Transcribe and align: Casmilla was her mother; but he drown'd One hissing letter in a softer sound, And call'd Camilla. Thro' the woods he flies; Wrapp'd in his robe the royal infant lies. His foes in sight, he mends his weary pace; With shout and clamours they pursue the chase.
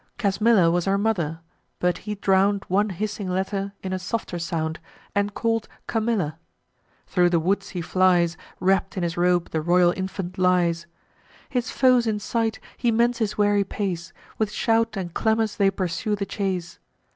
Casmilla 0.17 0.71
was 0.71 0.85
her 0.85 0.97
mother; 0.97 1.41
but 1.77 1.99
he 2.09 2.15
drown'd 2.15 2.65
One 2.67 2.89
hissing 2.89 3.29
letter 3.29 3.73
in 3.83 3.93
a 3.93 3.99
softer 3.99 4.39
sound, 4.39 4.79
And 5.13 5.35
call'd 5.35 5.67
Camilla. 5.85 6.39
Thro' 7.05 7.29
the 7.29 7.39
woods 7.39 7.69
he 7.69 7.81
flies; 7.81 8.35
Wrapp'd 8.59 8.97
in 8.97 9.03
his 9.03 9.15
robe 9.15 9.51
the 9.51 9.61
royal 9.61 9.93
infant 9.95 10.39
lies. 10.39 10.87
His 11.49 11.69
foes 11.69 12.07
in 12.07 12.17
sight, 12.17 12.59
he 12.77 12.89
mends 12.89 13.19
his 13.19 13.37
weary 13.37 13.63
pace; 13.63 14.11
With 14.39 14.49
shout 14.51 14.97
and 14.97 15.13
clamours 15.13 15.57
they 15.57 15.69
pursue 15.69 16.15
the 16.15 16.25
chase. 16.25 16.79